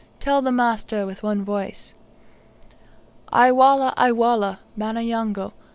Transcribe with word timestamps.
tell 0.19 0.41
the 0.41 0.51
master 0.51 1.05
with 1.05 1.21
one 1.21 1.45
voice." 1.45 1.93
"Ay 3.31 3.51
Wallah! 3.51 3.93
Ay 3.95 4.11
Wallah! 4.11 4.59
Bana 4.75 5.01
yango! 5.01 5.53